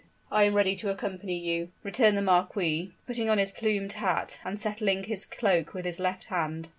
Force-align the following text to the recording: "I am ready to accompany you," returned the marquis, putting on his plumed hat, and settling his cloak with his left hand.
"I 0.31 0.45
am 0.45 0.55
ready 0.55 0.75
to 0.77 0.89
accompany 0.89 1.37
you," 1.37 1.69
returned 1.83 2.17
the 2.17 2.23
marquis, 2.23 2.89
putting 3.05 3.29
on 3.29 3.37
his 3.37 3.51
plumed 3.51 3.93
hat, 3.93 4.39
and 4.43 4.59
settling 4.59 5.03
his 5.03 5.27
cloak 5.27 5.75
with 5.75 5.85
his 5.85 5.99
left 5.99 6.25
hand. 6.25 6.69